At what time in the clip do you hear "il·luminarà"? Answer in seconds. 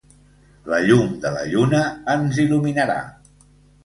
2.45-2.97